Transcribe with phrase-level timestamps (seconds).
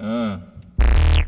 [0.00, 0.38] Uh.
[0.78, 1.26] Yeah.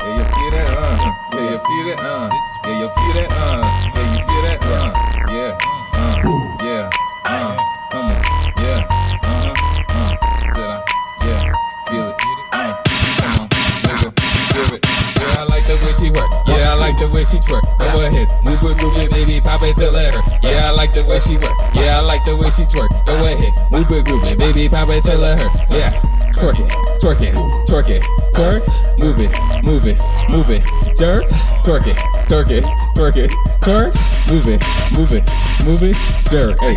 [0.00, 0.72] Yeah, you feel that?
[0.72, 0.96] Uh.
[1.34, 2.00] Yeah, you feel that?
[2.00, 2.32] Uh.
[2.64, 3.28] Yeah, you feel that?
[3.28, 3.60] Uh.
[3.92, 4.56] Yeah, you feel that?
[4.64, 4.88] Uh.
[5.28, 5.52] Yeah.
[5.92, 6.16] Uh.
[6.64, 6.88] Yeah.
[7.28, 7.52] Uh.
[7.92, 8.16] Come on.
[8.56, 8.88] Yeah.
[9.20, 9.52] Uh-huh.
[9.92, 10.16] Uh.
[10.56, 10.80] Said I.
[11.28, 11.44] Yeah.
[11.92, 12.16] Feel it.
[12.52, 12.72] Uh.
[13.20, 13.44] Come on.
[13.84, 14.08] Nigga.
[14.56, 14.80] Feel it.
[15.20, 16.30] Yeah, I like the way she work.
[16.48, 17.68] Yeah, I like the way she twerk.
[17.92, 18.28] Go ahead.
[18.44, 19.42] Move it, move it, baby.
[19.42, 20.14] Pop it till it.
[20.42, 21.52] Yeah, I like the way she work.
[21.74, 22.88] Yeah, I like the way she twerk.
[23.04, 23.52] Go ahead.
[23.70, 24.70] Move it, move it, baby.
[24.70, 25.38] Pop it till it.
[25.68, 26.00] Yeah.
[26.38, 27.34] Twerk it, twerk it,
[27.68, 28.62] twerk it, twerk,
[28.98, 29.30] move it,
[29.62, 30.62] move it, move it,
[30.96, 31.24] jerk,
[31.62, 31.96] twerk it,
[32.26, 32.64] twerk it,
[32.96, 33.94] twerk it, twerk,
[34.28, 35.22] move it, move it,
[35.64, 35.96] move it,
[36.30, 36.74] jerk, hey.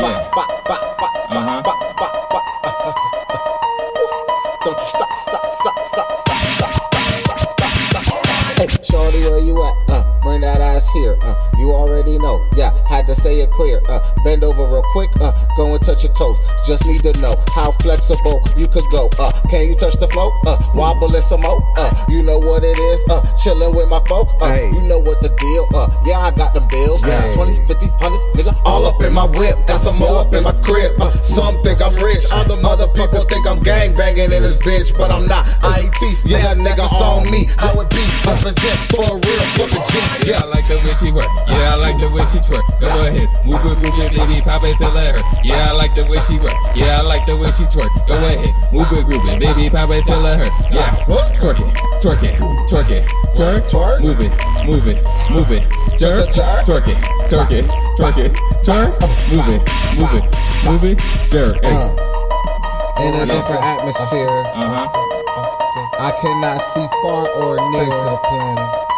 [0.00, 0.30] Yeah.
[1.30, 1.62] Uh-huh.
[4.64, 8.58] Don't you stop, stop, stop, stop, stop, stop, stop, stop, stop, stop.
[8.58, 9.74] Hey, shorty, where you at?
[9.88, 11.16] Uh, bring that ass here.
[11.22, 12.46] Uh, you already know.
[12.56, 12.72] Yeah,
[13.18, 13.80] say it clear.
[13.88, 15.10] Uh, bend over real quick.
[15.20, 16.38] Uh, go and touch your toes.
[16.66, 19.10] Just need to know how flexible you could go.
[19.18, 20.30] Uh, can you touch the flow?
[20.46, 21.60] Uh, wobble it some more.
[21.76, 23.00] Uh, you know what it is.
[23.10, 24.28] Uh, chilling with my folk.
[24.40, 24.70] Uh, Hey.
[24.72, 25.64] you know what the deal.
[25.74, 27.02] Uh, yeah, I got them bills.
[27.04, 27.32] Hey.
[27.36, 29.56] 20s, 50s, 100s, nigga, all up in my whip.
[29.66, 30.98] Got some more up in my crib.
[31.00, 32.24] Uh, some think I'm rich.
[32.32, 33.24] All Other other people
[34.18, 35.46] banging in this bitch, but I'm not.
[35.62, 37.46] IET, yeah, nigga on me.
[37.58, 38.02] How it be?
[38.26, 40.30] Represent for a real fucking G.
[40.30, 41.26] Yeah, I like the way she work.
[41.46, 42.64] Yeah, I like the way she twerk.
[42.80, 45.24] Go ahead, move it, move it, baby, pop it till it hurt.
[45.44, 46.54] Yeah, I like the way she work.
[46.74, 47.90] Yeah, I like the way she twerk.
[48.06, 50.52] Go ahead, move it, move it, baby, pop it till it hurt.
[50.72, 50.90] Yeah,
[51.38, 51.70] twerk it,
[52.02, 52.34] twerk it,
[52.68, 54.00] twerk it, twerk, Twerk.
[54.02, 54.32] move it,
[54.66, 54.98] move it,
[55.30, 55.62] move it,
[55.98, 56.66] jerk, Jerk.
[56.66, 56.98] twerk it,
[57.30, 58.32] twerk it, twerk it,
[58.66, 58.92] twerk,
[59.30, 59.62] move it,
[59.96, 60.24] move it,
[60.64, 60.98] move it,
[61.30, 61.62] jerk.
[61.64, 62.07] Hey, Uh,
[63.00, 65.08] in a different atmosphere, uh huh.
[65.98, 67.86] I cannot see far or near.
[67.86, 68.88] the Planet.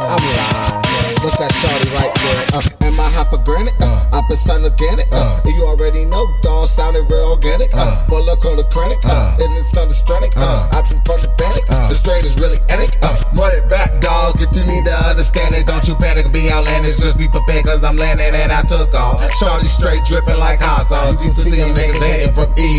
[0.00, 0.90] I'm lying.
[1.20, 2.56] Look at Shorty right there.
[2.56, 3.74] Uh, am I half a granite?
[3.80, 5.08] Uh, I'm percent organic.
[5.12, 7.68] Uh, you already know, dog sounded real organic.
[7.74, 8.96] Uh, but look on the chronic.
[9.04, 10.32] Uh, and it's thunderstronic.
[10.36, 11.66] Uh, I've been from the panic.
[11.68, 12.96] the straight is really anic.
[13.04, 14.40] Uh, run it back, dog.
[14.40, 16.32] If you need to understand it, don't you panic.
[16.32, 16.96] Be outlandish.
[16.96, 19.20] Just be prepared, cause I'm landing and I took off.
[19.36, 21.20] Shorty straight dripping like hot sauce.
[21.20, 22.69] Used to see them niggas hating from Eon.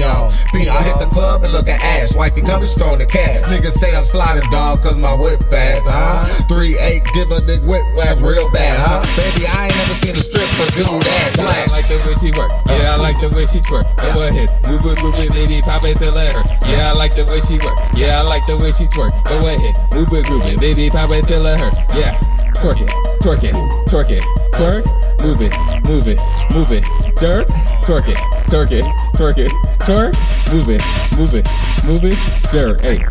[0.81, 2.15] Beyond hit the club and look at Ash.
[2.15, 3.41] Wifey coming strong to cash.
[3.45, 6.25] Niggas say I'm sliding, dog, cause my whip fast, huh?
[6.49, 9.01] 3-8, give a nigga whip laugh real bad, huh?
[9.15, 11.33] Baby, I ain't never seen a stripper do that.
[11.37, 11.71] Yeah, I Flash.
[11.71, 12.51] like the way she work.
[12.51, 12.77] Uh.
[12.81, 13.85] Yeah, I like the way she twerk.
[14.13, 16.47] Go ahead, move it, move it, baby, pop it till it hurt.
[16.65, 17.77] Yeah, I like the way she work.
[17.93, 19.13] Yeah, I like the way she twerk.
[19.25, 21.73] Go ahead, move it, move it, baby, pop it till it hurt.
[21.93, 22.17] Yeah,
[22.57, 22.89] twerk it,
[23.21, 23.53] twerk it,
[23.87, 24.23] twerk it,
[24.53, 24.83] twerk,
[25.21, 25.53] move it,
[25.85, 26.17] move it,
[26.51, 26.83] move it,
[27.19, 27.47] jerk,
[27.85, 28.17] twerk it,
[28.49, 28.83] twerk it,
[29.15, 29.51] twerk it,
[29.81, 30.81] twerk, move it,
[31.15, 31.47] move it,
[31.85, 32.17] move it,
[32.51, 32.81] jerk.
[32.81, 33.05] Hey,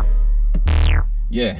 [1.29, 1.57] yeah.